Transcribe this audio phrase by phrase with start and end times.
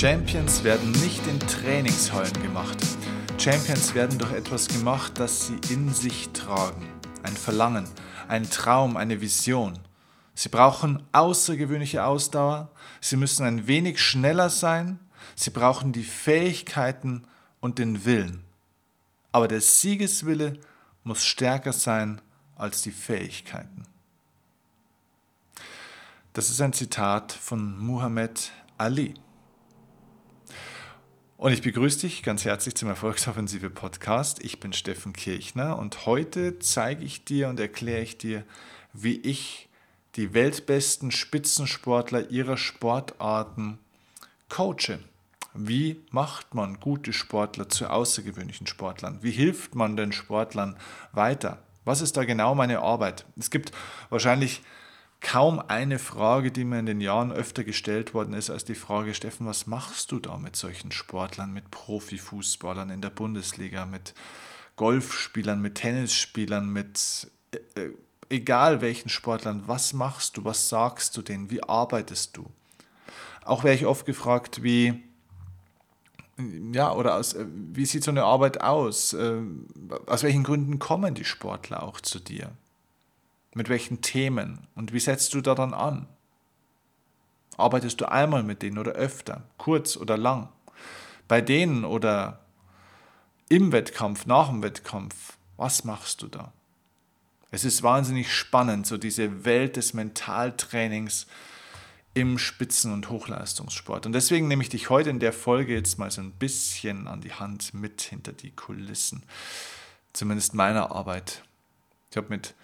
[0.00, 2.78] Champions werden nicht in Trainingshallen gemacht.
[3.36, 6.86] Champions werden durch etwas gemacht, das sie in sich tragen.
[7.24, 7.84] Ein Verlangen,
[8.28, 9.76] ein Traum, eine Vision.
[10.36, 15.00] Sie brauchen außergewöhnliche Ausdauer, sie müssen ein wenig schneller sein,
[15.34, 17.26] sie brauchen die Fähigkeiten
[17.58, 18.44] und den Willen.
[19.32, 20.60] Aber der Siegeswille
[21.02, 22.20] muss stärker sein
[22.54, 23.82] als die Fähigkeiten.
[26.34, 29.14] Das ist ein Zitat von Muhammad Ali.
[31.38, 34.42] Und ich begrüße dich ganz herzlich zum Erfolgsoffensive Podcast.
[34.42, 38.42] Ich bin Steffen Kirchner und heute zeige ich dir und erkläre ich dir,
[38.92, 39.68] wie ich
[40.16, 43.78] die weltbesten Spitzensportler ihrer Sportarten
[44.48, 44.98] coache.
[45.54, 49.20] Wie macht man gute Sportler zu außergewöhnlichen Sportlern?
[49.22, 50.76] Wie hilft man den Sportlern
[51.12, 51.62] weiter?
[51.84, 53.26] Was ist da genau meine Arbeit?
[53.38, 53.70] Es gibt
[54.10, 54.60] wahrscheinlich
[55.20, 59.14] kaum eine Frage, die mir in den Jahren öfter gestellt worden ist, als die Frage,
[59.14, 64.14] Steffen, was machst du da mit solchen Sportlern, mit Profifußballern in der Bundesliga, mit
[64.76, 67.90] Golfspielern, mit Tennisspielern, mit äh, äh
[68.30, 72.50] egal welchen Sportlern, was machst du, was sagst du denen, wie arbeitest du?
[73.44, 75.02] Auch wäre ich oft gefragt, wie,
[76.72, 79.14] ja, oder aus, äh, wie sieht so eine Arbeit aus?
[79.14, 79.40] Äh,
[80.06, 82.52] aus welchen Gründen kommen die Sportler auch zu dir?
[83.54, 84.66] Mit welchen Themen?
[84.74, 86.06] Und wie setzt du da dann an?
[87.56, 90.48] Arbeitest du einmal mit denen oder öfter, kurz oder lang?
[91.26, 92.40] Bei denen oder
[93.48, 96.52] im Wettkampf, nach dem Wettkampf, was machst du da?
[97.50, 101.26] Es ist wahnsinnig spannend, so diese Welt des Mentaltrainings
[102.14, 104.04] im Spitzen- und Hochleistungssport.
[104.06, 107.20] Und deswegen nehme ich dich heute in der Folge jetzt mal so ein bisschen an
[107.20, 109.22] die Hand mit hinter die Kulissen.
[110.12, 111.42] Zumindest meiner Arbeit.
[112.10, 112.54] Ich habe mit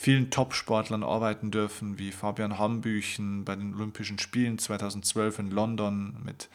[0.00, 6.48] vielen Top-Sportlern arbeiten dürfen, wie Fabian Hambüchen bei den Olympischen Spielen 2012 in London, mit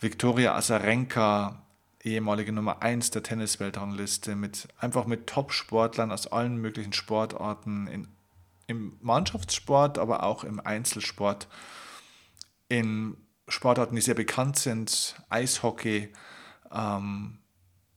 [0.00, 1.60] Viktoria Azarenka,
[2.02, 8.08] ehemalige Nummer 1 der Tennisweltrangliste, mit einfach mit Top-Sportlern aus allen möglichen Sportarten, in,
[8.68, 11.48] im Mannschaftssport, aber auch im Einzelsport,
[12.70, 13.18] in
[13.48, 16.10] Sportarten, die sehr bekannt sind, Eishockey,
[16.72, 17.36] ähm,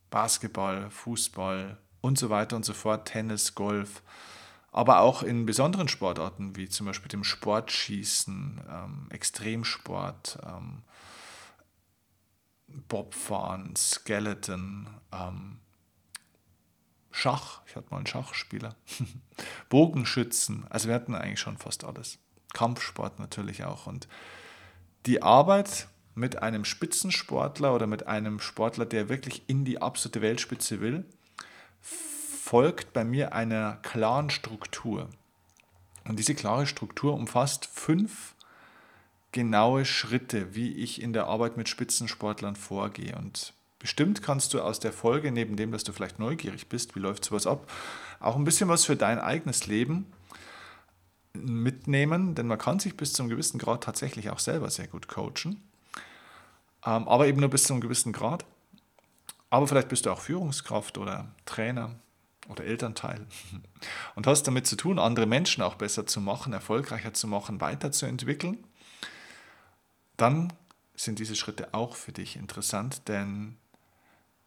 [0.10, 4.02] Basketball, Fußball und so weiter und so fort, Tennis, Golf
[4.76, 10.82] aber auch in besonderen Sportarten wie zum Beispiel dem Sportschießen, ähm, Extremsport, ähm,
[12.90, 15.60] Bobfahren, Skeleton, ähm,
[17.10, 18.76] Schach, ich hatte mal einen Schachspieler,
[19.70, 22.20] Bogenschützen, also wir hatten eigentlich schon fast alles.
[22.54, 23.88] Kampfsport natürlich auch.
[23.88, 24.10] Und
[25.06, 30.82] die Arbeit mit einem Spitzensportler oder mit einem Sportler, der wirklich in die absolute Weltspitze
[30.82, 31.06] will,
[32.46, 35.10] folgt bei mir einer klaren Struktur.
[36.08, 38.36] Und diese klare Struktur umfasst fünf
[39.32, 43.16] genaue Schritte, wie ich in der Arbeit mit Spitzensportlern vorgehe.
[43.16, 47.00] Und bestimmt kannst du aus der Folge, neben dem, dass du vielleicht neugierig bist, wie
[47.00, 47.68] läuft sowas ab,
[48.20, 50.06] auch ein bisschen was für dein eigenes Leben
[51.34, 55.08] mitnehmen, denn man kann sich bis zu einem gewissen Grad tatsächlich auch selber sehr gut
[55.08, 55.64] coachen,
[56.86, 58.46] ähm, aber eben nur bis zu einem gewissen Grad.
[59.50, 61.96] Aber vielleicht bist du auch Führungskraft oder Trainer
[62.50, 63.26] oder Elternteil
[64.16, 68.64] und hast damit zu tun, andere Menschen auch besser zu machen, erfolgreicher zu machen, weiterzuentwickeln,
[70.18, 70.54] dann
[70.96, 73.58] sind diese Schritte auch für dich interessant, denn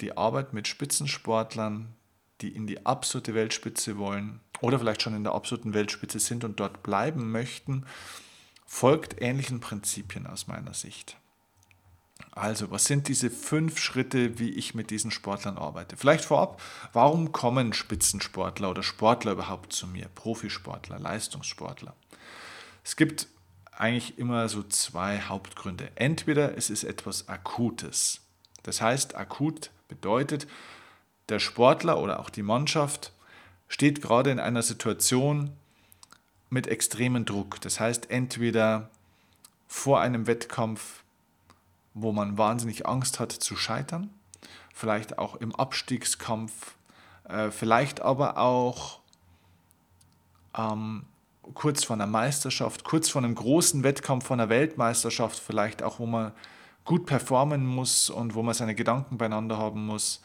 [0.00, 1.94] die Arbeit mit Spitzensportlern,
[2.40, 6.60] die in die absolute Weltspitze wollen oder vielleicht schon in der absoluten Weltspitze sind und
[6.60, 7.84] dort bleiben möchten,
[8.64, 11.16] folgt ähnlichen Prinzipien aus meiner Sicht.
[12.38, 15.96] Also, was sind diese fünf Schritte, wie ich mit diesen Sportlern arbeite?
[15.96, 16.62] Vielleicht vorab,
[16.92, 20.06] warum kommen Spitzensportler oder Sportler überhaupt zu mir?
[20.14, 21.94] Profisportler, Leistungssportler.
[22.84, 23.26] Es gibt
[23.72, 25.90] eigentlich immer so zwei Hauptgründe.
[25.96, 28.20] Entweder es ist etwas Akutes.
[28.62, 30.46] Das heißt, akut bedeutet,
[31.30, 33.12] der Sportler oder auch die Mannschaft
[33.66, 35.50] steht gerade in einer Situation
[36.50, 37.60] mit extremem Druck.
[37.62, 38.90] Das heißt, entweder
[39.66, 41.02] vor einem Wettkampf
[41.94, 44.10] wo man wahnsinnig Angst hat zu scheitern,
[44.72, 46.76] vielleicht auch im Abstiegskampf,
[47.24, 49.00] äh, vielleicht aber auch
[50.56, 51.04] ähm,
[51.54, 56.06] kurz vor einer Meisterschaft, kurz vor einem großen Wettkampf, vor einer Weltmeisterschaft, vielleicht auch, wo
[56.06, 56.32] man
[56.84, 60.22] gut performen muss und wo man seine Gedanken beieinander haben muss.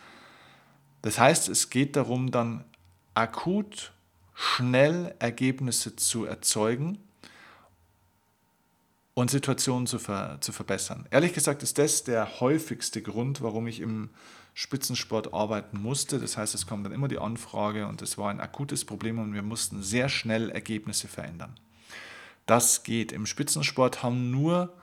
[1.01, 2.63] Das heißt, es geht darum, dann
[3.13, 3.91] akut
[4.33, 6.97] schnell Ergebnisse zu erzeugen
[9.13, 11.05] und Situationen zu, ver zu verbessern.
[11.11, 14.09] Ehrlich gesagt ist das der häufigste Grund, warum ich im
[14.53, 16.19] Spitzensport arbeiten musste.
[16.19, 19.33] Das heißt, es kommt dann immer die Anfrage und es war ein akutes Problem und
[19.33, 21.55] wir mussten sehr schnell Ergebnisse verändern.
[22.45, 23.11] Das geht.
[23.11, 24.73] Im Spitzensport haben nur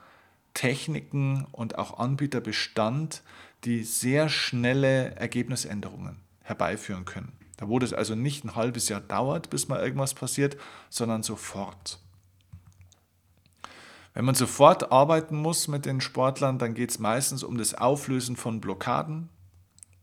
[0.53, 3.21] Techniken und auch Anbieterbestand,
[3.63, 7.31] die sehr schnelle Ergebnisänderungen herbeiführen können.
[7.57, 10.57] Da wo das also nicht ein halbes Jahr dauert, bis mal irgendwas passiert,
[10.89, 11.99] sondern sofort.
[14.13, 18.35] Wenn man sofort arbeiten muss mit den Sportlern, dann geht es meistens um das Auflösen
[18.35, 19.29] von Blockaden,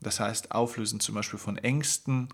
[0.01, 2.29] das heißt Auflösen zum Beispiel von Ängsten,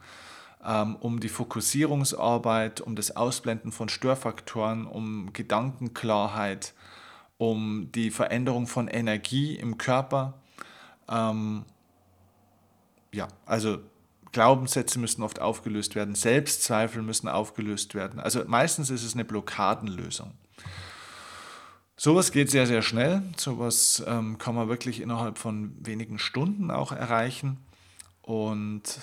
[0.64, 6.74] ähm, um die Fokussierungsarbeit, um das Ausblenden von Störfaktoren, um Gedankenklarheit,
[7.38, 10.36] um die Veränderung von Energie im Körper.
[11.10, 11.66] Ähm,
[13.12, 13.80] ja, also
[14.32, 18.20] Glaubenssätze müssen oft aufgelöst werden, Selbstzweifel müssen aufgelöst werden.
[18.20, 20.32] Also meistens ist es eine Blockadenlösung.
[21.98, 23.24] Sowas geht sehr, sehr schnell.
[23.38, 27.58] Sowas ähm, kann man wirklich innerhalb von wenigen Stunden auch erreichen.
[28.22, 29.00] Und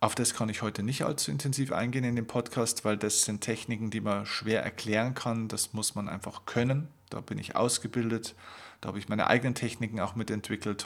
[0.00, 3.42] auf das kann ich heute nicht allzu intensiv eingehen in dem Podcast, weil das sind
[3.42, 5.46] Techniken, die man schwer erklären kann.
[5.48, 6.88] Das muss man einfach können.
[7.10, 8.34] Da bin ich ausgebildet.
[8.80, 10.84] Da habe ich meine eigenen Techniken auch mitentwickelt.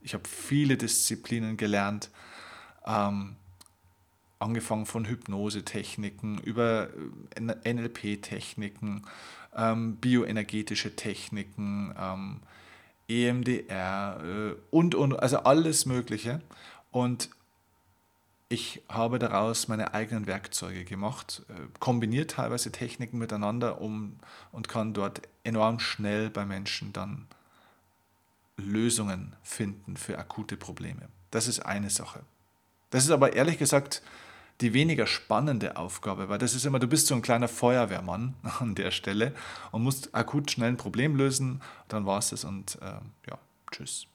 [0.00, 2.10] Ich habe viele Disziplinen gelernt.
[2.84, 3.36] Ähm,
[4.38, 6.88] angefangen von Hypnosetechniken über
[7.34, 9.06] äh, NLP-Techniken,
[9.56, 12.40] ähm, bioenergetische Techniken, ähm,
[13.08, 16.40] EMDR äh, und, und, also alles Mögliche.
[16.90, 17.30] Und
[18.48, 24.18] ich habe daraus meine eigenen Werkzeuge gemacht, äh, kombiniert teilweise Techniken miteinander um,
[24.52, 27.26] und kann dort enorm schnell bei Menschen dann
[28.56, 31.08] Lösungen finden für akute Probleme.
[31.30, 32.20] Das ist eine Sache.
[32.90, 34.02] Das ist aber ehrlich gesagt
[34.60, 38.74] die weniger spannende Aufgabe, weil das ist immer, du bist so ein kleiner Feuerwehrmann an
[38.74, 39.34] der Stelle
[39.70, 43.38] und musst akut schnell ein Problem lösen, dann war es das und äh, ja,
[43.70, 44.06] tschüss.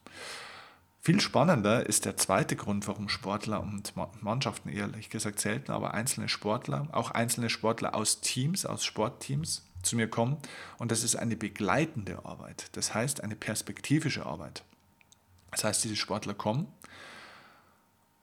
[1.06, 6.30] Viel spannender ist der zweite Grund, warum Sportler und Mannschaften ehrlich gesagt selten, aber einzelne
[6.30, 10.38] Sportler, auch einzelne Sportler aus Teams, aus Sportteams zu mir kommen.
[10.78, 12.70] Und das ist eine begleitende Arbeit.
[12.72, 14.64] Das heißt eine perspektivische Arbeit.
[15.52, 16.68] Das heißt, diese Sportler kommen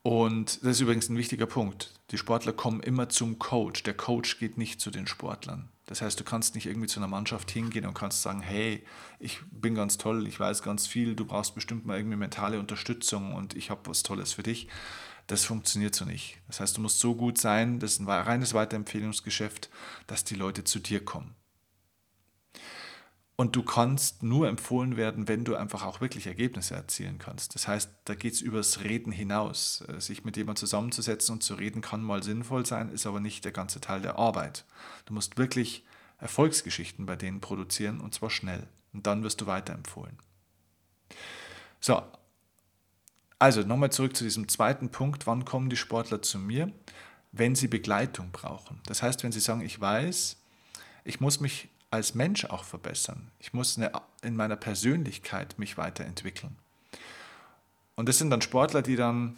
[0.03, 1.93] und das ist übrigens ein wichtiger Punkt.
[2.11, 3.83] Die Sportler kommen immer zum Coach.
[3.83, 5.69] Der Coach geht nicht zu den Sportlern.
[5.87, 8.85] Das heißt, du kannst nicht irgendwie zu einer Mannschaft hingehen und kannst sagen, hey,
[9.19, 13.35] ich bin ganz toll, ich weiß ganz viel, du brauchst bestimmt mal irgendwie mentale Unterstützung
[13.35, 14.69] und ich habe was Tolles für dich.
[15.27, 16.39] Das funktioniert so nicht.
[16.47, 19.69] Das heißt, du musst so gut sein, das ist ein reines Weiterempfehlungsgeschäft,
[20.07, 21.35] dass die Leute zu dir kommen.
[23.41, 27.55] Und du kannst nur empfohlen werden, wenn du einfach auch wirklich Ergebnisse erzielen kannst.
[27.55, 29.83] Das heißt, da geht es übers Reden hinaus.
[29.89, 33.47] Äh, sich mit jemandem zusammenzusetzen und zu reden kann mal sinnvoll sein, ist aber nicht
[33.47, 34.67] der ganze Teil der Arbeit.
[35.07, 35.87] Du musst wirklich
[36.19, 38.69] Erfolgsgeschichten bei denen produzieren und zwar schnell.
[38.93, 40.19] Und dann wirst du weiterempfohlen.
[41.81, 42.03] So,
[43.39, 45.27] also nochmal zurück zu diesem zweiten Punkt.
[45.27, 46.71] Wann kommen die Sportler zu mir?
[47.33, 48.83] Wenn sie Begleitung brauchen.
[48.85, 50.37] Das heißt, wenn sie sagen, ich weiß,
[51.05, 53.31] ich muss mich als Mensch auch verbessern.
[53.39, 53.93] Ich muss eine,
[54.23, 56.57] in meiner Persönlichkeit mich weiterentwickeln.
[57.97, 59.37] Und das sind dann Sportler, die dann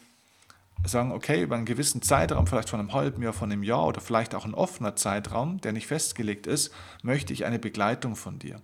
[0.85, 4.01] sagen, okay, über einen gewissen Zeitraum, vielleicht von einem halben Jahr, von einem Jahr oder
[4.01, 6.73] vielleicht auch ein offener Zeitraum, der nicht festgelegt ist,
[7.03, 8.61] möchte ich eine Begleitung von dir.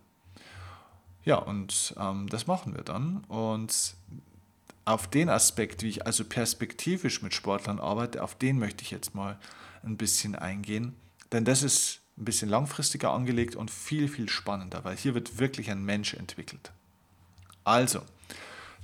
[1.25, 3.25] Ja, und ähm, das machen wir dann.
[3.29, 3.95] Und
[4.85, 9.15] auf den Aspekt, wie ich also perspektivisch mit Sportlern arbeite, auf den möchte ich jetzt
[9.15, 9.39] mal
[9.83, 10.97] ein bisschen eingehen.
[11.31, 15.71] Denn das ist ein bisschen langfristiger angelegt und viel, viel spannender, weil hier wird wirklich
[15.71, 16.73] ein Mensch entwickelt.
[17.65, 18.03] Also,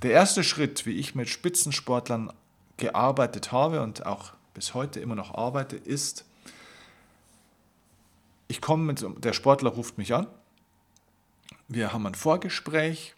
[0.03, 2.31] der erste Schritt, wie ich mit Spitzensportlern
[2.77, 6.25] gearbeitet habe und auch bis heute immer noch arbeite, ist,
[8.47, 10.27] ich komme mit, der Sportler ruft mich an,
[11.67, 13.15] wir haben ein Vorgespräch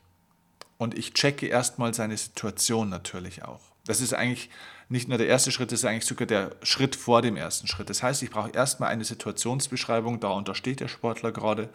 [0.77, 3.61] und ich checke erstmal seine Situation natürlich auch.
[3.87, 4.49] Das ist eigentlich
[4.89, 7.89] nicht nur der erste Schritt, das ist eigentlich sogar der Schritt vor dem ersten Schritt.
[7.89, 11.69] Das heißt, ich brauche erstmal eine Situationsbeschreibung, da untersteht der Sportler gerade.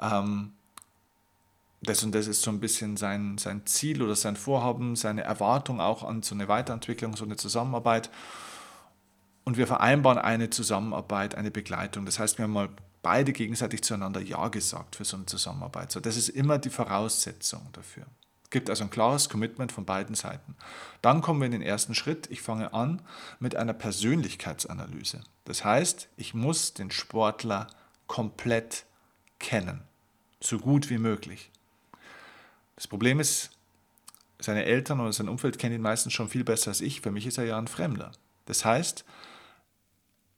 [0.00, 0.52] Ähm,
[1.82, 5.80] das und das ist so ein bisschen sein, sein Ziel oder sein Vorhaben, seine Erwartung
[5.80, 8.10] auch an so eine Weiterentwicklung, so eine Zusammenarbeit.
[9.44, 12.04] Und wir vereinbaren eine Zusammenarbeit, eine Begleitung.
[12.04, 12.68] Das heißt, wir haben mal
[13.02, 15.90] beide gegenseitig zueinander Ja gesagt für so eine Zusammenarbeit.
[15.90, 18.06] So, das ist immer die Voraussetzung dafür
[18.50, 20.56] gibt also ein klares Commitment von beiden Seiten.
[21.02, 22.28] Dann kommen wir in den ersten Schritt.
[22.30, 23.00] Ich fange an
[23.38, 25.20] mit einer Persönlichkeitsanalyse.
[25.44, 27.68] Das heißt, ich muss den Sportler
[28.06, 28.84] komplett
[29.38, 29.82] kennen,
[30.40, 31.50] so gut wie möglich.
[32.76, 33.50] Das Problem ist,
[34.38, 37.00] seine Eltern oder sein Umfeld kennen ihn meistens schon viel besser als ich.
[37.02, 38.12] Für mich ist er ja ein Fremder.
[38.46, 39.04] Das heißt,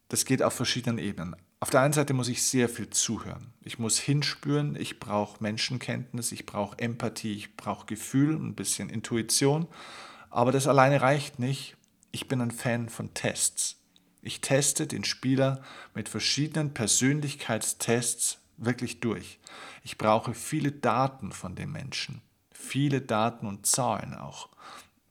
[0.09, 1.37] das geht auf verschiedenen Ebenen.
[1.63, 3.53] Auf der einen Seite muss ich sehr viel zuhören.
[3.63, 9.69] Ich muss hinspüren, ich brauche Menschenkenntnis, ich brauche Empathie, ich brauche Gefühl, ein bisschen Intuition.
[10.29, 11.77] Aber das alleine reicht nicht.
[12.11, 13.77] Ich bin ein Fan von Tests.
[14.23, 15.63] Ich teste den Spieler
[15.95, 19.39] mit verschiedenen Persönlichkeitstests wirklich durch.
[19.85, 24.49] Ich brauche viele Daten von den Menschen, viele Daten und Zahlen auch.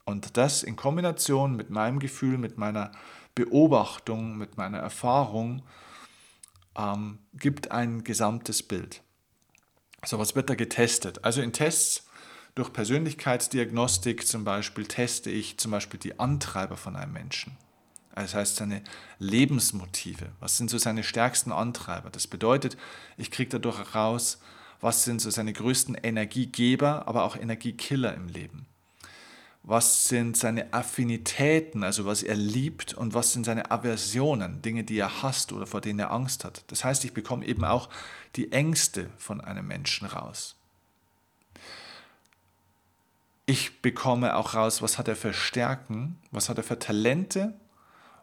[0.04, 2.92] Und das in Kombination mit meinem Gefühl, mit meiner
[3.34, 5.62] Beobachtung, mit meiner Erfahrung,
[6.76, 9.02] ähm, gibt ein gesamtes Bild.
[10.04, 11.24] So, was wird da getestet?
[11.24, 12.06] Also in Tests
[12.54, 17.56] durch Persönlichkeitsdiagnostik zum Beispiel teste ich zum Beispiel die Antreiber von einem Menschen.
[18.14, 18.82] Das heißt seine
[19.18, 20.32] Lebensmotive.
[20.38, 22.10] Was sind so seine stärksten Antreiber?
[22.10, 22.76] Das bedeutet,
[23.16, 24.38] ich kriege dadurch heraus,
[24.80, 28.61] was sind so seine größten Energiegeber, aber auch Energiekiller im Leben.
[29.64, 34.98] Was sind seine Affinitäten, also was er liebt und was sind seine Aversionen, Dinge, die
[34.98, 36.64] er hasst oder vor denen er Angst hat.
[36.66, 37.88] Das heißt, ich bekomme eben auch
[38.34, 40.56] die Ängste von einem Menschen raus.
[43.46, 47.54] Ich bekomme auch raus, was hat er für Stärken, was hat er für Talente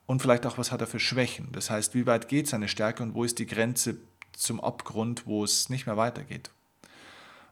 [0.05, 1.49] und vielleicht auch, was hat er für Schwächen.
[1.51, 3.97] Das heißt, wie weit geht seine Stärke und wo ist die Grenze
[4.33, 6.51] zum Abgrund, wo es nicht mehr weitergeht.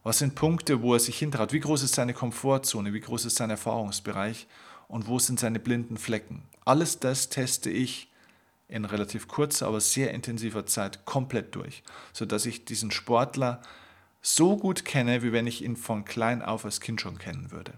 [0.07, 1.51] Was sind Punkte, wo er sich hintraut?
[1.51, 2.93] Wie groß ist seine Komfortzone?
[2.93, 4.47] Wie groß ist sein Erfahrungsbereich?
[4.87, 6.43] Und wo sind seine blinden Flecken?
[6.63, 8.09] Alles das teste ich
[8.69, 11.83] in relativ kurzer, aber sehr intensiver Zeit komplett durch,
[12.13, 13.61] sodass ich diesen Sportler
[14.21, 17.73] so gut kenne, wie wenn ich ihn von klein auf als Kind schon kennen würde.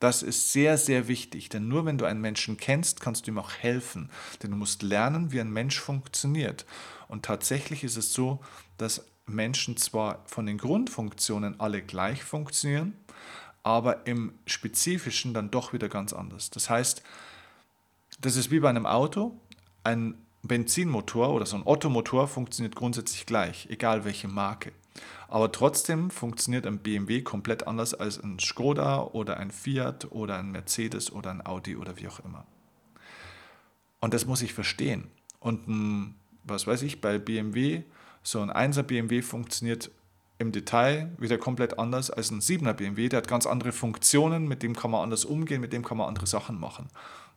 [0.00, 3.38] Das ist sehr, sehr wichtig, denn nur wenn du einen Menschen kennst, kannst du ihm
[3.38, 4.10] auch helfen.
[4.42, 6.66] Denn du musst lernen, wie ein Mensch funktioniert.
[7.08, 8.40] Und tatsächlich ist es so,
[8.76, 12.94] dass Menschen zwar von den Grundfunktionen alle gleich funktionieren,
[13.62, 16.50] aber im Spezifischen dann doch wieder ganz anders.
[16.50, 17.02] Das heißt,
[18.20, 19.38] das ist wie bei einem Auto.
[19.84, 24.72] Ein Benzinmotor oder so ein Ottomotor funktioniert grundsätzlich gleich, egal welche Marke.
[25.28, 30.50] Aber trotzdem funktioniert ein BMW komplett anders als ein Skoda oder ein Fiat oder ein
[30.50, 32.44] Mercedes oder ein Audi oder wie auch immer.
[34.00, 35.08] Und das muss ich verstehen.
[35.38, 37.84] Und was weiß ich, bei BMW,
[38.22, 39.90] so ein 1er BMW funktioniert
[40.38, 43.08] im Detail wieder komplett anders als ein 7er BMW.
[43.08, 46.08] Der hat ganz andere Funktionen, mit dem kann man anders umgehen, mit dem kann man
[46.08, 46.88] andere Sachen machen.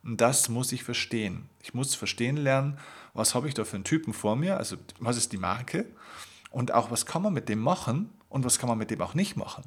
[0.03, 1.49] Und das muss ich verstehen.
[1.61, 2.77] Ich muss verstehen lernen,
[3.13, 5.85] was habe ich da für einen Typen vor mir, also was ist die Marke
[6.49, 9.13] und auch, was kann man mit dem machen und was kann man mit dem auch
[9.13, 9.63] nicht machen.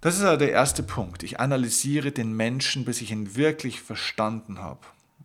[0.00, 1.22] Das ist also der erste Punkt.
[1.22, 4.80] Ich analysiere den Menschen, bis ich ihn wirklich verstanden habe.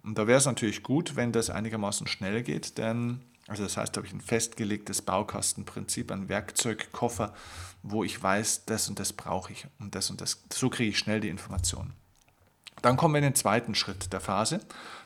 [0.06, 3.98] Und da wäre es natürlich gut, wenn das einigermaßen schnell geht, denn, also das heißt,
[3.98, 7.34] habe ich ein festgelegtes Baukastenprinzip, ein Werkzeugkoffer,
[7.82, 10.44] wo ich weiß, das und das brauche ich und das und das.
[10.54, 11.94] So kriege ich schnell die Informationen.
[12.84, 14.60] Dann kommen wir in den zweiten Schritt der Phase.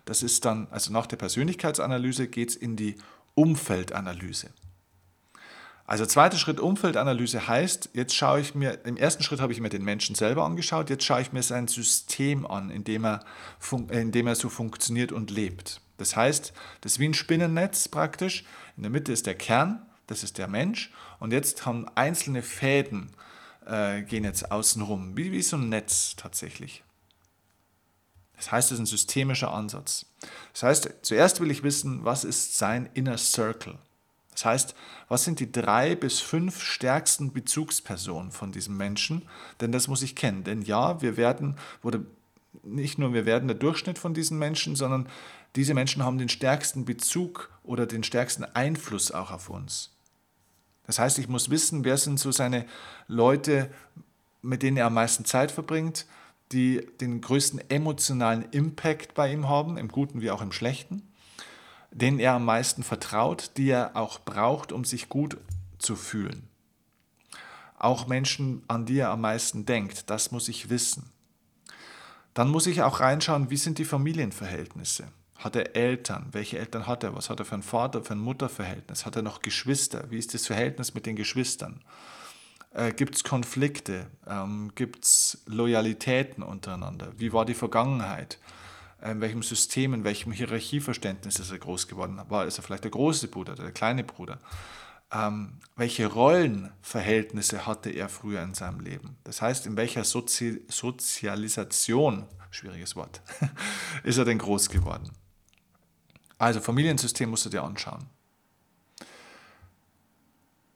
[0.04, 2.98] Das ist dann, also nach der Persönlichkeitsanalyse geht es in die
[3.36, 4.50] Umfeldanalyse.
[5.90, 9.70] Also zweiter Schritt Umfeldanalyse heißt, jetzt schaue ich mir, im ersten Schritt habe ich mir
[9.70, 13.22] den Menschen selber angeschaut, jetzt schaue ich mir sein System an, in dem er,
[13.90, 15.82] in dem er so funktioniert und lebt.
[15.98, 18.44] Das heißt, das ist wie ein Spinnennetz praktisch.
[18.78, 20.92] In der Mitte ist der Kern, das ist der Mensch.
[21.20, 23.10] Und jetzt haben einzelne Fäden,
[23.66, 26.84] äh, gehen jetzt außenrum, wie, wie so ein Netz tatsächlich.
[28.38, 30.06] Das heißt, es ist ein systemischer Ansatz.
[30.54, 33.80] Das heißt, zuerst will ich wissen, was ist sein Inner Circle?
[34.40, 34.76] Das heißt,
[35.10, 39.28] was sind die drei bis fünf stärksten Bezugspersonen von diesem Menschen?
[39.60, 40.46] Denn das muss ich kennen.
[40.46, 42.00] Denn ja, wir werden, oder
[42.64, 45.10] nicht nur wir werden der Durchschnitt von diesen Menschen, sondern
[45.58, 49.92] diese Menschen haben den stärksten Bezug oder den stärksten Einfluss auch auf uns.
[50.88, 52.66] Das heißt, ich muss wissen, wer sind so seine
[53.10, 53.70] Leute,
[54.42, 56.06] mit denen er am meisten Zeit verbringt,
[56.54, 61.09] die den größten emotionalen Impact bei ihm haben, im Guten wie auch im Schlechten,
[61.92, 65.38] denen er am meisten vertraut, die er auch braucht, um sich gut
[65.78, 66.48] zu fühlen.
[67.78, 71.12] Auch Menschen, an die er am meisten denkt, das muss ich wissen.
[72.34, 75.08] Dann muss ich auch reinschauen, wie sind die Familienverhältnisse.
[75.38, 76.28] Hat er Eltern?
[76.34, 77.16] Welche Eltern hat er?
[77.16, 79.06] Was hat er für ein Vater, für ein Mutterverhältnis?
[79.06, 80.12] Hat er noch Geschwister?
[80.12, 81.82] Wie ist das Verhältnis mit den Geschwistern?
[82.74, 84.08] Äh, Gibt es Konflikte?
[84.28, 87.14] Ähm, Gibt es Loyalitäten untereinander?
[87.18, 88.38] Wie war die Vergangenheit?
[89.02, 92.20] Äh, in welchem System, in welchem Hierarchieverständnis ist er groß geworden?
[92.30, 94.40] War ist er vielleicht der große Bruder oder der kleine Bruder?
[95.12, 99.18] Ähm, welche Rollenverhältnisse hatte er früher in seinem Leben?
[99.24, 103.22] Das heißt, in welcher Sozi Sozialisation, schwieriges Wort,
[104.04, 105.12] ist er denn groß geworden?
[106.38, 108.06] Also Familiensystem musst du dir anschauen.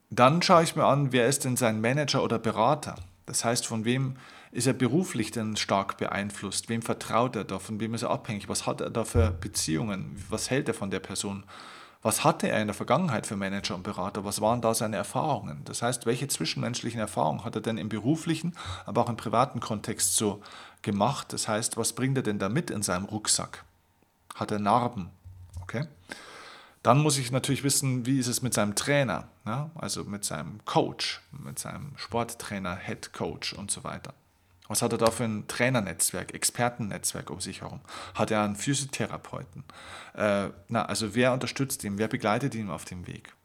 [0.10, 2.96] Dann schaue ich mir an, wer ist denn sein Manager oder Berater?
[3.26, 4.18] Das heißt, von wem
[4.54, 6.70] ist er beruflich denn stark beeinflusst?
[6.70, 7.58] Wem vertraut er da?
[7.58, 8.48] Von wem ist er abhängig?
[8.50, 10.24] Was hat er da für Beziehungen?
[10.30, 11.44] Was hält er von der Person?
[12.04, 14.26] Was hatte er in der Vergangenheit für Manager und Berater?
[14.26, 15.62] Was waren da seine Erfahrungen?
[15.66, 18.56] Das heißt, welche zwischenmenschlichen Erfahrungen hat er denn im beruflichen,
[18.86, 20.44] aber auch im privaten Kontext so
[20.84, 21.34] gemacht?
[21.34, 23.64] Das heißt, was bringt er denn da mit in seinem Rucksack?
[24.36, 25.10] Hat er Narben?
[25.64, 25.88] Okay?
[26.84, 29.72] Dann muss ich natürlich wissen, wie ist es mit seinem Trainer, ja?
[29.74, 34.14] also mit seinem Coach, mit seinem Sporttrainer, Head Coach und so weiter.
[34.68, 37.82] Was hat er da für ein Trainernetzwerk, Expertennetzwerk um sich herum?
[38.16, 39.66] Hat er einen Physiotherapeuten?
[40.16, 41.98] Äh, na, also wer unterstützt ihn?
[41.98, 43.36] Wer begleitet ihn auf dem Weg?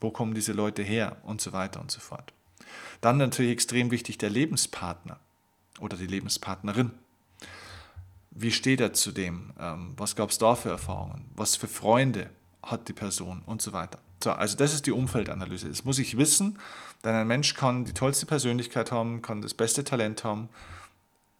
[0.00, 1.16] Wo kommen diese Leute her?
[1.22, 2.32] Und so weiter und so fort.
[3.00, 5.18] Dann natürlich extrem wichtig der Lebenspartner
[5.80, 6.92] oder die Lebenspartnerin.
[8.30, 9.52] Wie steht er zu dem?
[9.58, 11.30] Ähm, was gab es da für Erfahrungen?
[11.34, 12.30] Was für Freunde
[12.62, 13.98] hat die Person und so weiter?
[14.22, 15.68] So, also das ist die Umfeldanalyse.
[15.68, 16.58] Das muss ich wissen,
[17.04, 20.48] denn ein Mensch kann die tollste Persönlichkeit haben, kann das beste Talent haben.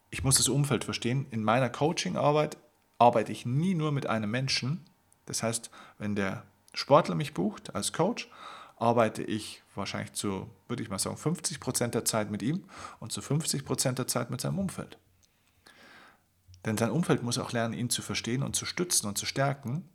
[0.09, 1.27] Ich muss das Umfeld verstehen.
[1.31, 2.57] In meiner Coaching-Arbeit
[2.97, 4.85] arbeite ich nie nur mit einem Menschen.
[5.25, 6.43] Das heißt, wenn der
[6.73, 8.29] Sportler mich bucht als Coach,
[8.77, 12.63] arbeite ich wahrscheinlich zu, würde ich mal sagen, 50 Prozent der Zeit mit ihm
[12.99, 14.97] und zu 50 Prozent der Zeit mit seinem Umfeld.
[16.65, 19.87] Denn sein Umfeld muss auch lernen, ihn zu verstehen und zu stützen und zu stärken.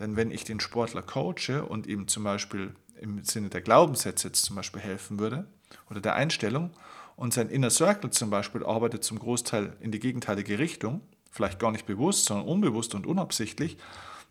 [0.00, 4.44] Denn wenn ich den Sportler coache und ihm zum Beispiel im Sinne der Glaubenssätze jetzt
[4.44, 5.46] zum Beispiel helfen würde
[5.90, 6.70] oder der Einstellung
[7.16, 11.72] und sein Inner Circle zum Beispiel arbeitet zum Großteil in die gegenteilige Richtung, vielleicht gar
[11.72, 13.76] nicht bewusst, sondern unbewusst und unabsichtlich,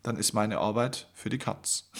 [0.02, 1.90] dann ist meine Arbeit für die Katz.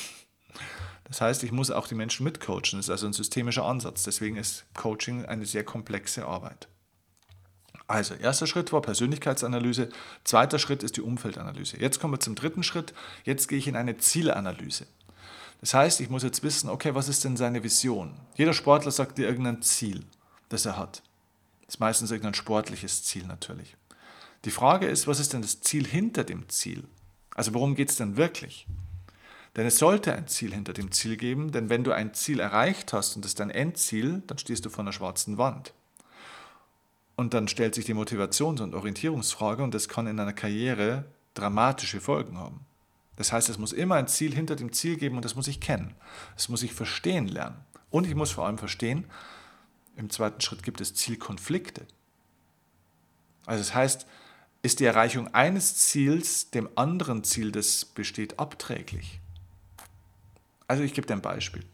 [1.04, 2.78] Das heißt, ich muss auch die Menschen mitcoachen.
[2.78, 4.04] Das ist also ein systemischer Ansatz.
[4.04, 6.68] Deswegen ist Coaching eine sehr komplexe Arbeit.
[7.86, 9.90] Also, erster Schritt war Persönlichkeitsanalyse,
[10.24, 11.78] zweiter Schritt ist die Umfeldanalyse.
[11.78, 14.86] Jetzt kommen wir zum dritten Schritt, jetzt gehe ich in eine Zielanalyse.
[15.60, 18.14] Das heißt, ich muss jetzt wissen, okay, was ist denn seine Vision?
[18.36, 20.04] Jeder Sportler sagt dir irgendein Ziel,
[20.48, 21.02] das er hat.
[21.66, 23.76] Das ist meistens irgendein sportliches Ziel natürlich.
[24.44, 26.84] Die Frage ist, was ist denn das Ziel hinter dem Ziel?
[27.34, 28.66] Also worum geht es denn wirklich?
[29.56, 32.92] Denn es sollte ein Ziel hinter dem Ziel geben, denn wenn du ein Ziel erreicht
[32.92, 35.72] hast und das ist dein Endziel, dann stehst du vor einer schwarzen Wand.
[37.16, 42.00] Und dann stellt sich die Motivations- und Orientierungsfrage und das kann in einer Karriere dramatische
[42.00, 42.66] Folgen haben.
[43.16, 45.60] Das heißt, es muss immer ein Ziel hinter dem Ziel geben und das muss ich
[45.60, 45.94] kennen.
[46.34, 47.56] Das muss ich verstehen lernen.
[47.90, 49.04] Und ich muss vor allem verstehen,
[49.96, 51.86] im zweiten Schritt gibt es Zielkonflikte.
[53.46, 54.06] Also das heißt,
[54.62, 59.20] ist die Erreichung eines Ziels dem anderen Ziel, das besteht, abträglich?
[60.66, 61.64] Also ich gebe dir ein Beispiel.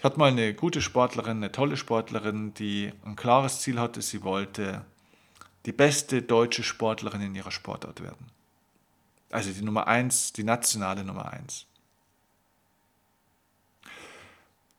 [0.00, 4.00] Ich hatte mal eine gute Sportlerin, eine tolle Sportlerin, die ein klares Ziel hatte.
[4.00, 4.86] Sie wollte
[5.66, 8.30] die beste deutsche Sportlerin in ihrer Sportart werden.
[9.30, 11.66] Also die Nummer eins, die nationale Nummer eins.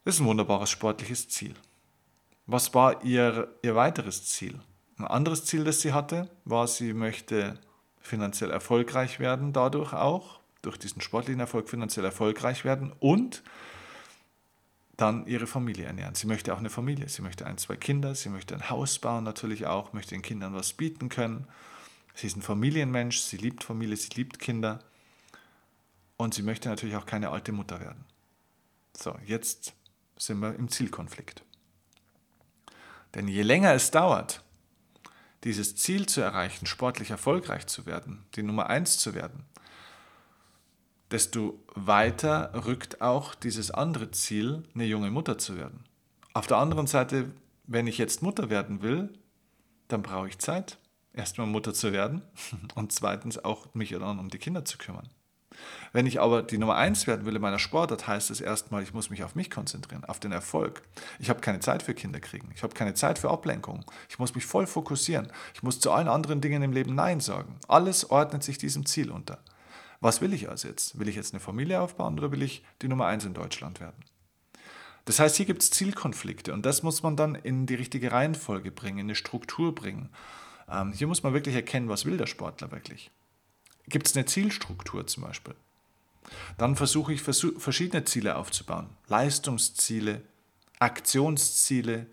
[0.05, 1.53] Das ist ein wunderbares sportliches Ziel.
[2.47, 4.60] Was war ihr, ihr weiteres Ziel?
[4.97, 7.60] Ein anderes Ziel, das sie hatte, war, sie möchte
[7.99, 13.43] finanziell erfolgreich werden, dadurch auch, durch diesen sportlichen Erfolg finanziell erfolgreich werden und
[14.97, 16.15] dann ihre Familie ernähren.
[16.15, 19.23] Sie möchte auch eine Familie, sie möchte ein, zwei Kinder, sie möchte ein Haus bauen
[19.23, 21.47] natürlich auch, möchte den Kindern was bieten können.
[22.13, 24.80] Sie ist ein Familienmensch, sie liebt Familie, sie liebt Kinder
[26.17, 28.06] und sie möchte natürlich auch keine alte Mutter werden.
[28.95, 29.73] So, jetzt
[30.17, 31.43] sind wir im Zielkonflikt.
[33.15, 34.43] Denn je länger es dauert,
[35.43, 39.45] dieses Ziel zu erreichen, sportlich erfolgreich zu werden, die Nummer eins zu werden,
[41.12, 45.84] desto weiter rückt auch dieses andere Ziel, eine junge Mutter zu werden.
[46.34, 47.32] Auf der anderen Seite,
[47.65, 49.10] wenn ich jetzt Mutter werden will,
[49.88, 50.78] dann brauche ich Zeit,
[51.13, 52.21] erstmal Mutter zu werden
[52.76, 55.10] und zweitens auch mich dann um die Kinder zu kümmern.
[55.91, 58.93] Wenn ich aber die Nummer eins werden will in meiner Sportart, heißt es erstmal, ich
[58.93, 60.82] muss mich auf mich konzentrieren, auf den Erfolg.
[61.19, 62.50] Ich habe keine Zeit für Kinder kriegen.
[62.56, 63.84] Ich habe keine Zeit für Ablenkung.
[64.10, 65.28] Ich muss mich voll fokussieren.
[65.54, 67.60] Ich muss zu allen anderen Dingen im Leben Nein sagen.
[67.67, 69.39] Alles ordnet sich diesem Ziel unter.
[70.01, 70.99] Was will ich also jetzt?
[70.99, 74.03] Will ich jetzt eine Familie aufbauen oder will ich die Nummer eins in Deutschland werden?
[75.05, 78.71] Das heißt, hier gibt es Zielkonflikte und das muss man dann in die richtige Reihenfolge
[78.71, 80.09] bringen, in eine Struktur bringen.
[80.69, 83.11] Ähm, hier muss man wirklich erkennen, was will der Sportler wirklich.
[83.87, 85.55] Gibt es eine Zielstruktur zum Beispiel?
[86.57, 88.89] Dann versuche ich verschiedene Ziele aufzubauen.
[89.07, 90.21] Leistungsziele,
[90.79, 92.07] Aktionsziele,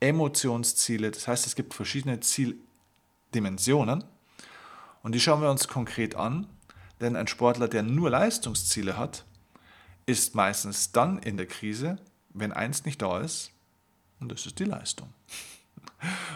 [0.00, 1.10] Emotionsziele.
[1.10, 4.04] Das heißt, es gibt verschiedene Zieldimensionen
[5.02, 6.46] und die schauen wir uns konkret an
[7.04, 9.24] denn ein Sportler, der nur Leistungsziele hat,
[10.06, 11.98] ist meistens dann in der Krise,
[12.30, 13.52] wenn eins nicht da ist,
[14.20, 15.12] und das ist die Leistung.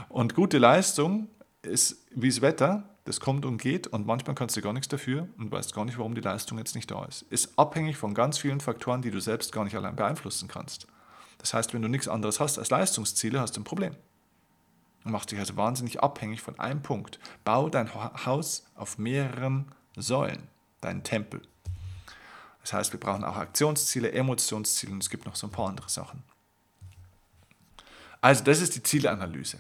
[0.09, 1.28] Und gute Leistung
[1.62, 5.28] ist wie das Wetter, das kommt und geht und manchmal kannst du gar nichts dafür
[5.38, 7.22] und weißt gar nicht, warum die Leistung jetzt nicht da ist.
[7.31, 10.87] Ist abhängig von ganz vielen Faktoren, die du selbst gar nicht allein beeinflussen kannst.
[11.38, 13.94] Das heißt, wenn du nichts anderes hast als Leistungsziele, hast du ein Problem.
[15.04, 17.18] Du machst dich also wahnsinnig abhängig von einem Punkt.
[17.44, 20.48] Bau dein Haus auf mehreren Säulen,
[20.80, 21.42] deinen Tempel.
[22.62, 25.88] Das heißt, wir brauchen auch Aktionsziele, Emotionsziele und es gibt noch so ein paar andere
[25.88, 26.22] Sachen.
[28.20, 29.58] Also das ist die Zielanalyse.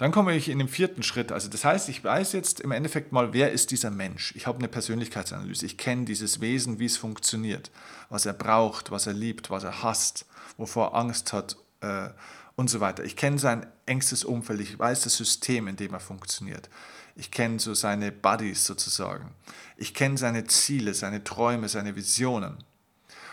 [0.00, 1.30] Dann komme ich in den vierten Schritt.
[1.30, 4.34] Also das heißt, ich weiß jetzt im Endeffekt mal, wer ist dieser Mensch.
[4.34, 5.66] Ich habe eine Persönlichkeitsanalyse.
[5.66, 7.70] Ich kenne dieses Wesen, wie es funktioniert,
[8.08, 10.24] was er braucht, was er liebt, was er hasst,
[10.56, 12.08] wovor er Angst hat äh,
[12.56, 13.04] und so weiter.
[13.04, 14.60] Ich kenne sein engstes Umfeld.
[14.60, 16.70] Ich weiß das System, in dem er funktioniert.
[17.16, 19.30] Ich kenne so seine Buddies sozusagen.
[19.76, 22.58] Ich kenne seine Ziele, seine Träume, seine Visionen.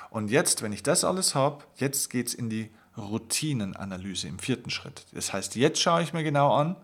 [0.09, 4.69] Und jetzt, wenn ich das alles habe, jetzt geht es in die Routinenanalyse im vierten
[4.69, 5.05] Schritt.
[5.13, 6.75] Das heißt, jetzt schaue ich mir genau an,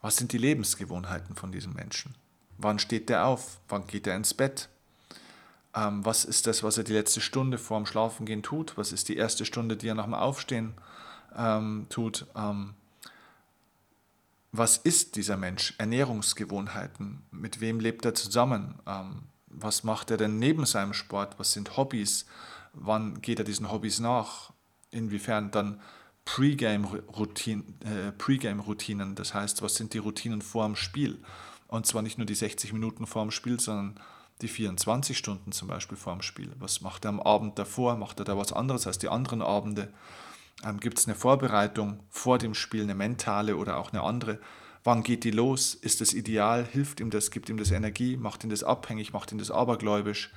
[0.00, 2.14] was sind die Lebensgewohnheiten von diesem Menschen?
[2.56, 3.60] Wann steht der auf?
[3.68, 4.68] Wann geht er ins Bett?
[5.74, 8.76] Ähm, was ist das, was er die letzte Stunde vor dem Schlafengehen tut?
[8.76, 10.74] Was ist die erste Stunde, die er nach dem Aufstehen
[11.36, 12.26] ähm, tut?
[12.34, 12.74] Ähm,
[14.52, 15.74] was ist dieser Mensch?
[15.78, 17.22] Ernährungsgewohnheiten?
[17.30, 18.78] Mit wem lebt er zusammen?
[18.86, 21.38] Ähm, was macht er denn neben seinem Sport?
[21.38, 22.26] Was sind Hobbys?
[22.72, 24.52] Wann geht er diesen Hobbys nach?
[24.90, 25.80] inwiefern dann
[26.24, 31.18] Pre-Game-Routinen, äh, Pre das heißt, was sind die Routinen vor dem Spiel?
[31.68, 34.00] Und zwar nicht nur die 60 Minuten vor dem Spiel, sondern
[34.42, 36.52] die 24 Stunden zum Beispiel vor dem Spiel.
[36.58, 37.96] Was macht er am Abend davor?
[37.96, 39.92] Macht er da was anderes als die anderen Abende?
[40.64, 44.40] Ähm, Gibt es eine Vorbereitung vor dem Spiel, eine mentale oder auch eine andere?
[44.84, 45.74] Wann geht die los?
[45.74, 46.64] Ist das ideal?
[46.64, 47.30] Hilft ihm das?
[47.30, 48.16] Gibt ihm das Energie?
[48.16, 49.12] Macht ihn das abhängig?
[49.12, 50.32] Macht ihn das abergläubisch?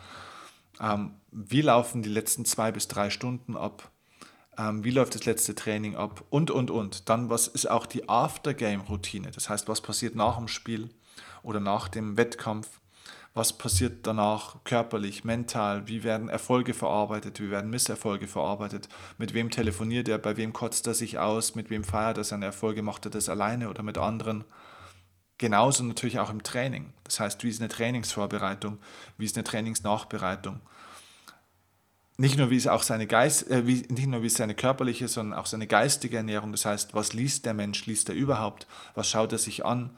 [0.80, 3.92] Ähm, wie laufen die letzten zwei bis drei Stunden ab?
[4.58, 7.10] ähm, wie läuft das letzte Training ab und, und, und.
[7.10, 9.32] Dann, was ist auch die Aftergame-Routine?
[9.32, 10.90] Das heißt, was passiert nach dem Spiel
[11.44, 12.81] oder nach dem Wettkampf?
[13.34, 15.88] Was passiert danach körperlich, mental?
[15.88, 17.40] Wie werden Erfolge verarbeitet?
[17.40, 18.90] Wie werden Misserfolge verarbeitet?
[19.18, 20.18] Mit wem telefoniert er?
[20.18, 21.56] Bei wem kotzt er sich aus?
[21.56, 22.82] Mit wem feiert er seine Erfolge?
[22.82, 24.44] Macht er das alleine oder mit anderen?
[25.38, 26.92] Genauso natürlich auch im Training.
[27.06, 28.80] Das heißt, wie ist eine Trainingsvorbereitung?
[29.18, 30.60] Wie ist eine Trainingsnachbereitung?
[32.22, 35.08] nicht nur wie es auch seine Geist, äh, wie, nicht nur wie es seine körperliche,
[35.08, 36.52] sondern auch seine geistige Ernährung.
[36.52, 37.86] Das heißt, was liest der Mensch?
[37.88, 38.68] Liest er überhaupt?
[38.94, 39.90] Was schaut er sich an?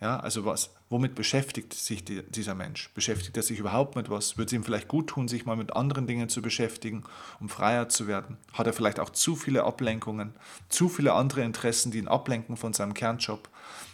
[0.00, 2.90] Ja, also was, womit beschäftigt sich die, dieser Mensch?
[2.94, 4.36] Beschäftigt er sich überhaupt mit was?
[4.36, 7.04] Würde es ihm vielleicht gut tun, sich mal mit anderen Dingen zu beschäftigen,
[7.38, 8.36] um freier zu werden?
[8.52, 10.34] Hat er vielleicht auch zu viele Ablenkungen,
[10.68, 13.48] zu viele andere Interessen, die ihn ablenken von seinem Kernjob?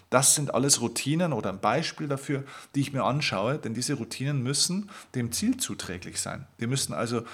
[0.09, 4.43] Das sind alles Routinen oder ein Beispiel dafür, die ich mir anschaue, denn diese Routinen
[4.43, 6.47] müssen dem Ziel zuträglich sein.
[6.61, 7.25] Die müssen also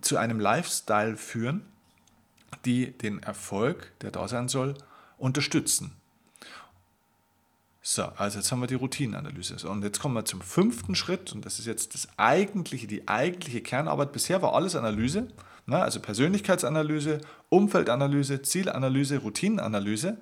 [0.00, 1.64] zu einem Lifestyle führen,
[2.66, 4.74] die den Erfolg, der da sein soll,
[5.16, 5.92] unterstützen.
[7.84, 9.68] So, also jetzt haben wir die Routinenanalyse.
[9.68, 13.60] Und jetzt kommen wir zum fünften Schritt und das ist jetzt das eigentliche, die eigentliche
[13.60, 14.12] Kernarbeit.
[14.12, 15.26] Bisher war alles Analyse,
[15.66, 15.82] ne?
[15.82, 20.16] also Persönlichkeitsanalyse, Umfeldanalyse, Zielanalyse, Routinenanalyse.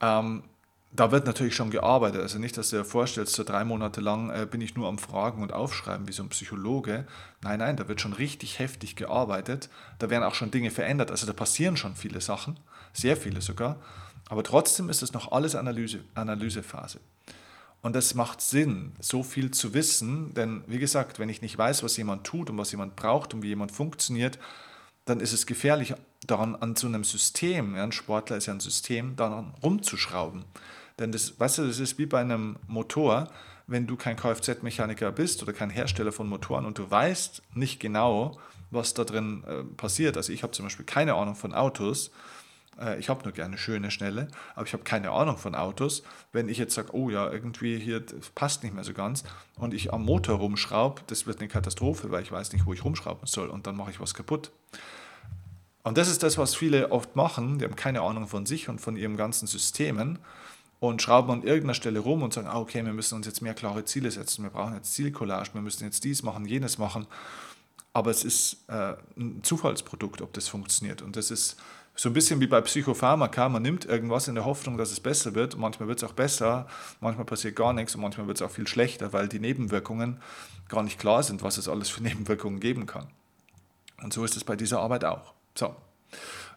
[0.00, 0.44] Ähm,
[0.92, 2.20] da wird natürlich schon gearbeitet.
[2.20, 4.98] Also nicht, dass du dir vorstellst, so drei Monate lang äh, bin ich nur am
[4.98, 7.06] Fragen und Aufschreiben wie so ein Psychologe.
[7.42, 9.68] Nein, nein, da wird schon richtig heftig gearbeitet.
[9.98, 11.10] Da werden auch schon Dinge verändert.
[11.10, 12.60] Also da passieren schon viele Sachen,
[12.92, 13.78] sehr viele sogar.
[14.32, 17.00] Aber trotzdem ist es noch alles Analyse, Analysephase.
[17.82, 21.82] Und es macht Sinn, so viel zu wissen, denn wie gesagt, wenn ich nicht weiß,
[21.82, 24.38] was jemand tut und was jemand braucht und wie jemand funktioniert,
[25.04, 25.92] dann ist es gefährlich,
[26.26, 30.46] daran an so einem System, ja, ein Sportler ist ja ein System, daran rumzuschrauben.
[30.98, 33.30] Denn das, weißt du, das ist wie bei einem Motor,
[33.66, 38.40] wenn du kein Kfz-Mechaniker bist oder kein Hersteller von Motoren und du weißt nicht genau,
[38.70, 40.16] was da drin äh, passiert.
[40.16, 42.10] Also ich habe zum Beispiel keine Ahnung von Autos.
[42.80, 46.02] Äh, ich habe nur gerne schöne, schnelle, aber ich habe keine Ahnung von Autos.
[46.32, 48.02] Wenn ich jetzt sage, oh ja, irgendwie hier
[48.34, 49.24] passt nicht mehr so ganz
[49.56, 52.84] und ich am Motor rumschraube, das wird eine Katastrophe, weil ich weiß nicht, wo ich
[52.84, 54.50] rumschrauben soll und dann mache ich was kaputt.
[55.84, 57.58] Und das ist das, was viele oft machen.
[57.58, 60.18] Die haben keine Ahnung von sich und von ihren ganzen Systemen
[60.78, 63.54] und schrauben an irgendeiner Stelle rum und sagen, ah, okay, wir müssen uns jetzt mehr
[63.54, 67.06] klare Ziele setzen, wir brauchen jetzt Zielcollage, wir müssen jetzt dies machen, jenes machen.
[67.92, 71.02] Aber es ist äh, ein Zufallsprodukt, ob das funktioniert.
[71.02, 71.56] Und das ist
[71.94, 75.34] so ein bisschen wie bei Psychopharmaka, man nimmt irgendwas in der Hoffnung, dass es besser
[75.34, 75.58] wird.
[75.58, 76.66] Manchmal wird es auch besser,
[77.00, 80.20] manchmal passiert gar nichts und manchmal wird es auch viel schlechter, weil die Nebenwirkungen
[80.68, 83.08] gar nicht klar sind, was es alles für Nebenwirkungen geben kann.
[84.02, 85.34] Und so ist es bei dieser Arbeit auch.
[85.54, 85.76] So,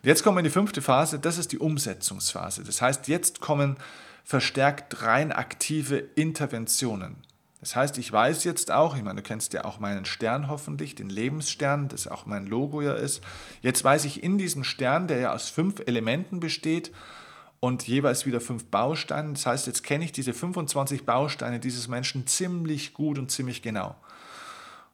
[0.04, 2.64] jetzt kommen wir in die fünfte Phase, das ist die Umsetzungsphase.
[2.64, 3.76] Das heißt, jetzt kommen
[4.24, 7.25] verstärkt rein aktive Interventionen.
[7.66, 10.94] Das heißt, ich weiß jetzt auch, ich meine, du kennst ja auch meinen Stern hoffentlich,
[10.94, 13.24] den Lebensstern, das auch mein Logo ja ist.
[13.64, 16.92] Jetzt weiß ich in diesem Stern, der ja aus fünf Elementen besteht
[17.60, 19.34] und jeweils wieder fünf Bausteine.
[19.34, 23.96] Das heißt, jetzt kenne ich diese 25 Bausteine dieses Menschen ziemlich gut und ziemlich genau.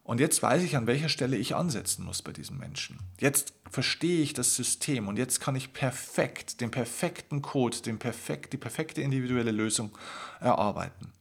[0.06, 3.00] Und jetzt weiß ich, an welcher Stelle ich ansetzen muss bei diesem Menschen.
[3.20, 8.54] Jetzt verstehe ich das System und jetzt kann ich perfekt den perfekten Code, den perfekt,
[8.54, 9.92] die perfekte individuelle Lösung
[10.40, 11.12] erarbeiten.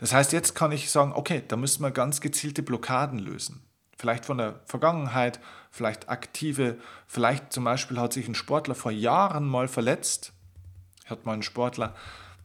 [0.00, 3.62] Das heißt, jetzt kann ich sagen, okay, da müssen wir ganz gezielte Blockaden lösen.
[3.98, 9.46] Vielleicht von der Vergangenheit, vielleicht aktive, vielleicht zum Beispiel hat sich ein Sportler vor Jahren
[9.46, 10.32] mal verletzt.
[11.04, 11.94] Hatte mal einen Sportler,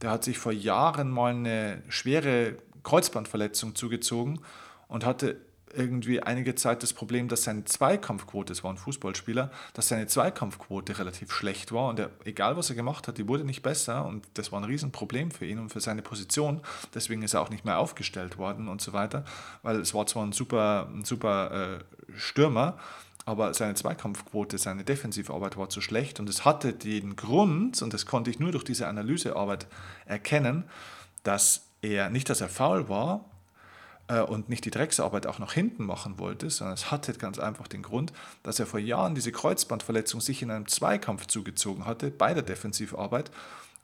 [0.01, 4.41] der hat sich vor Jahren mal eine schwere Kreuzbandverletzung zugezogen
[4.89, 5.39] und hatte
[5.75, 10.97] irgendwie einige Zeit das Problem, dass seine Zweikampfquote, es war ein Fußballspieler, dass seine Zweikampfquote
[10.97, 14.25] relativ schlecht war und er, egal was er gemacht hat, die wurde nicht besser und
[14.35, 16.61] das war ein Riesenproblem für ihn und für seine Position.
[16.93, 19.25] Deswegen ist er auch nicht mehr aufgestellt worden und so weiter,
[19.63, 22.77] weil es war zwar ein super, ein super äh, Stürmer,
[23.25, 28.05] aber seine Zweikampfquote, seine Defensivarbeit war zu schlecht und es hatte den Grund, und das
[28.05, 29.67] konnte ich nur durch diese Analysearbeit
[30.05, 30.65] erkennen,
[31.23, 33.25] dass er nicht, dass er faul war,
[34.07, 37.81] und nicht die Drecksarbeit auch nach hinten machen wollte, sondern es hatte ganz einfach den
[37.81, 38.13] Grund,
[38.43, 43.31] dass er vor Jahren diese Kreuzbandverletzung sich in einem Zweikampf zugezogen hatte bei der Defensivarbeit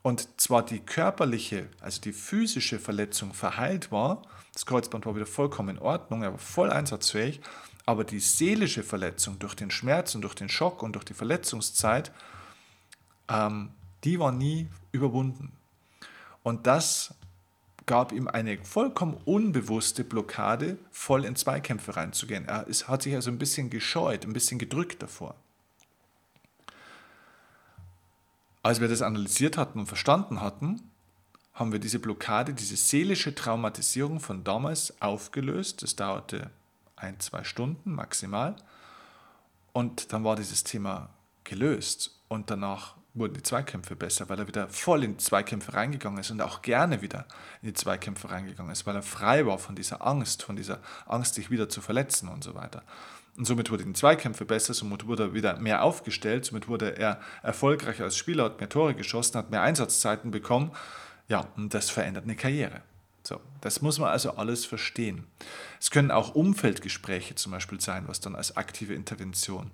[0.02, 5.76] und zwar die körperliche, also die physische Verletzung verheilt war, das Kreuzband war wieder vollkommen
[5.76, 7.40] in Ordnung, er war voll einsatzfähig,
[7.86, 12.12] aber die seelische Verletzung durch den Schmerz und durch den Schock und durch die Verletzungszeit,
[13.28, 13.70] ähm,
[14.04, 15.52] die war nie überwunden.
[16.42, 17.14] Und das
[17.86, 22.46] gab ihm eine vollkommen unbewusste Blockade, voll in Zweikämpfe reinzugehen.
[22.46, 25.34] Er hat sich also ein bisschen gescheut, ein bisschen gedrückt davor.
[28.62, 30.80] Als wir das analysiert hatten und verstanden hatten,
[31.54, 35.82] haben wir diese Blockade, diese seelische Traumatisierung von damals aufgelöst.
[35.82, 36.50] Das dauerte
[36.96, 38.56] ein, zwei Stunden maximal.
[39.72, 41.10] Und dann war dieses Thema
[41.44, 42.20] gelöst.
[42.28, 46.30] Und danach wurden die Zweikämpfe besser, weil er wieder voll in die Zweikämpfe reingegangen ist
[46.30, 47.26] und auch gerne wieder
[47.60, 51.34] in die Zweikämpfe reingegangen ist, weil er frei war von dieser Angst, von dieser Angst,
[51.34, 52.82] sich wieder zu verletzen und so weiter.
[53.36, 57.20] Und somit wurden die Zweikämpfe besser, somit wurde er wieder mehr aufgestellt, somit wurde er
[57.42, 60.70] erfolgreicher als Spieler, hat mehr Tore geschossen, hat mehr Einsatzzeiten bekommen.
[61.28, 62.82] Ja, und das verändert eine Karriere.
[63.22, 65.26] So, das muss man also alles verstehen.
[65.80, 69.70] Es können auch Umfeldgespräche zum Beispiel sein, was dann als aktive Intervention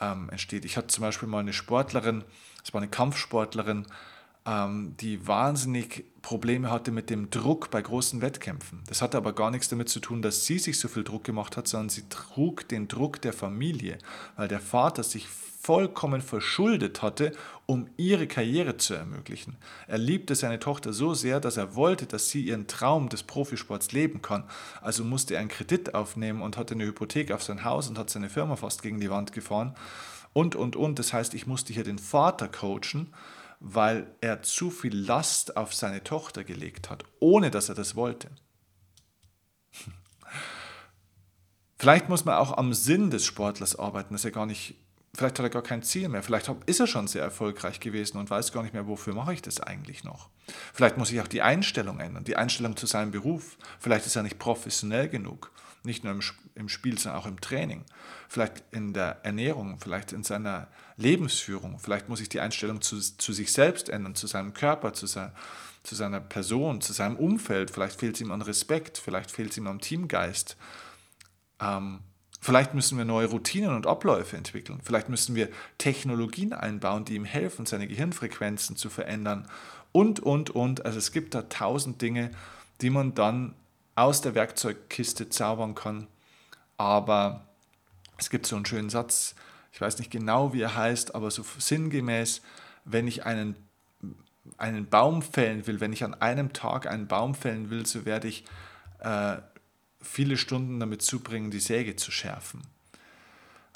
[0.00, 0.64] ähm, entsteht.
[0.64, 2.24] Ich hatte zum Beispiel mal eine Sportlerin,
[2.62, 3.86] das war eine Kampfsportlerin,
[4.46, 8.80] ähm, die wahnsinnig Probleme hatte mit dem Druck bei großen Wettkämpfen.
[8.86, 11.56] Das hatte aber gar nichts damit zu tun, dass sie sich so viel Druck gemacht
[11.56, 13.98] hat, sondern sie trug den Druck der Familie,
[14.36, 17.32] weil der Vater sich vollkommen verschuldet hatte,
[17.66, 19.56] um ihre Karriere zu ermöglichen.
[19.86, 23.92] Er liebte seine Tochter so sehr, dass er wollte, dass sie ihren Traum des Profisports
[23.92, 24.42] leben kann.
[24.80, 28.10] Also musste er einen Kredit aufnehmen und hatte eine Hypothek auf sein Haus und hat
[28.10, 29.76] seine Firma fast gegen die Wand gefahren.
[30.32, 30.98] Und, und, und.
[30.98, 33.12] Das heißt, ich musste hier den Vater coachen,
[33.60, 38.30] weil er zu viel Last auf seine Tochter gelegt hat, ohne dass er das wollte.
[41.78, 44.76] Vielleicht muss man auch am Sinn des Sportlers arbeiten, dass er gar nicht
[45.14, 48.30] vielleicht hat er gar kein Ziel mehr, vielleicht ist er schon sehr erfolgreich gewesen und
[48.30, 50.30] weiß gar nicht mehr, wofür mache ich das eigentlich noch.
[50.72, 53.58] Vielleicht muss ich auch die Einstellung ändern, die Einstellung zu seinem Beruf.
[53.78, 55.52] Vielleicht ist er nicht professionell genug,
[55.84, 56.18] nicht nur
[56.54, 57.84] im, Spiel, sondern auch im Training.
[58.28, 61.78] Vielleicht in der Ernährung, vielleicht in seiner Lebensführung.
[61.78, 65.32] Vielleicht muss ich die Einstellung zu, zu sich selbst ändern, zu seinem Körper, zu, sein,
[65.82, 67.70] zu seiner Person, zu seinem Umfeld.
[67.70, 70.56] Vielleicht fehlt es ihm an Respekt, vielleicht fehlt es ihm am Teamgeist.
[71.60, 72.00] Ähm,
[72.44, 74.80] Vielleicht müssen wir neue Routinen und Abläufe entwickeln.
[74.82, 79.46] Vielleicht müssen wir Technologien einbauen, die ihm helfen, seine Gehirnfrequenzen zu verändern.
[79.92, 80.84] Und, und, und.
[80.84, 82.32] Also es gibt da tausend Dinge,
[82.80, 83.54] die man dann
[83.94, 86.06] aus der Werkzeugkiste zaubern kann.
[86.76, 87.46] Aber
[88.18, 89.34] es gibt so einen schönen Satz,
[89.72, 92.42] ich weiß nicht genau, wie er heißt, aber so sinngemäß,
[92.84, 93.56] wenn ich einen,
[94.58, 98.28] einen Baum fällen will, wenn ich an einem Tag einen Baum fällen will, so werde
[98.28, 98.44] ich
[98.98, 99.36] äh,
[100.00, 102.62] viele Stunden damit zubringen, die Säge zu schärfen.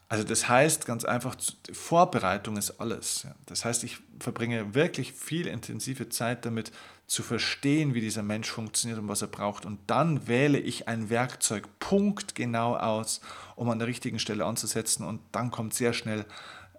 [0.08, 1.36] Also das heißt ganz einfach,
[1.72, 3.26] Vorbereitung ist alles.
[3.46, 6.70] Das heißt, ich verbringe wirklich viel intensive Zeit damit
[7.08, 9.64] zu verstehen, wie dieser Mensch funktioniert und was er braucht.
[9.64, 13.20] Und dann wähle ich ein Werkzeug punktgenau aus,
[13.56, 15.04] um an der richtigen Stelle anzusetzen.
[15.04, 16.24] Und dann kommt sehr schnell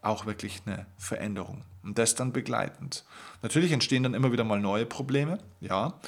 [0.01, 1.63] auch wirklich eine Veränderung.
[1.83, 3.03] Und das dann begleitend.
[3.41, 5.99] Natürlich entstehen dann immer wieder mal neue Probleme, ja.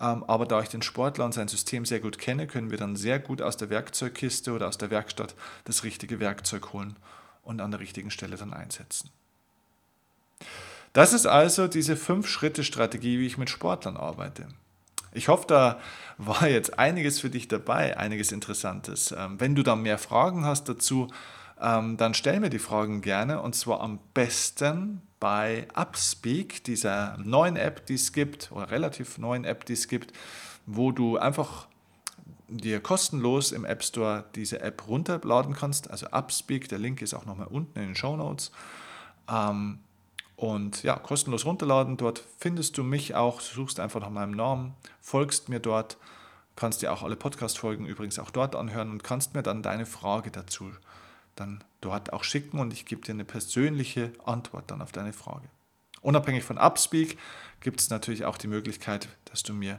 [0.00, 2.96] Ähm, aber da ich den Sportler und sein System sehr gut kenne, können wir dann
[2.96, 6.96] sehr gut aus der Werkzeugkiste oder aus der Werkstatt das richtige Werkzeug holen
[7.42, 9.10] und an der richtigen Stelle dann einsetzen.
[10.92, 14.48] Das ist also diese Fünf-Schritte-Strategie, wie ich mit Sportlern arbeite.
[15.12, 15.80] Ich hoffe, da
[16.18, 19.14] war jetzt einiges für dich dabei, einiges Interessantes.
[19.16, 21.08] Ähm, wenn du da mehr Fragen hast dazu,
[21.60, 27.56] ähm, dann stell mir die Fragen gerne und zwar am besten bei Upspeak, dieser neuen
[27.56, 30.12] App, die es gibt, oder relativ neuen App, die es gibt,
[30.66, 31.68] wo du einfach
[32.48, 35.90] dir kostenlos im App Store diese App runterladen kannst.
[35.90, 38.52] Also Upspeak, der Link ist auch nochmal unten in den Show Notes.
[39.28, 39.80] Ähm,
[40.36, 41.96] und ja, kostenlos runterladen.
[41.96, 43.40] Dort findest du mich auch.
[43.40, 45.96] Suchst einfach nach meinem Namen, folgst mir dort
[46.56, 50.30] kannst dir auch alle Podcast-Folgen übrigens auch dort anhören und kannst mir dann deine Frage
[50.30, 50.72] dazu
[51.36, 55.48] dann dort auch schicken und ich gebe dir eine persönliche Antwort dann auf deine Frage.
[56.02, 57.16] Unabhängig von Upspeak
[57.60, 59.76] gibt es natürlich auch die Möglichkeit, dass du mir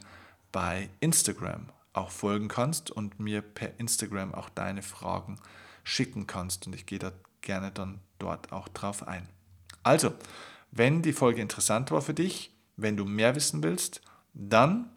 [0.53, 5.37] bei Instagram auch folgen kannst und mir per Instagram auch deine Fragen
[5.83, 9.27] schicken kannst und ich gehe da gerne dann dort auch drauf ein.
[9.83, 10.13] Also,
[10.71, 14.01] wenn die Folge interessant war für dich, wenn du mehr wissen willst,
[14.33, 14.89] dann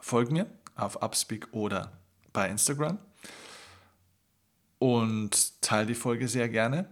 [0.00, 1.90] folg mir auf Upspeak oder
[2.32, 2.98] bei Instagram
[4.78, 6.88] und teile die Folge sehr gerne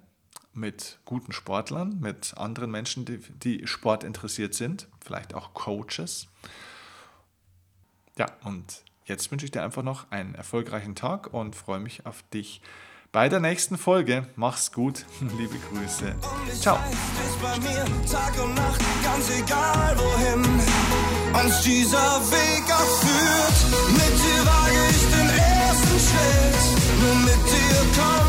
[0.53, 6.29] mit guten Sportlern, mit anderen Menschen, die, die Sport interessiert sind, vielleicht auch Coaches.
[8.19, 12.23] Ja, und jetzt wünsche ich dir einfach noch einen erfolgreichen Tag und freue mich auf
[12.33, 12.63] dich
[13.13, 14.27] bei der nächsten Folge.
[14.37, 15.05] Mach's gut,
[15.39, 16.15] liebe Grüße.
[16.59, 16.79] Ciao.
[21.45, 23.03] Uns dieser Weg auch.
[23.93, 28.26] Mit dir wage ich den ersten Schritt, nur mit dir komm